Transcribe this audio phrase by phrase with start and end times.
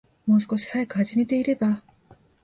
[0.25, 1.83] もう少し早く始めていれば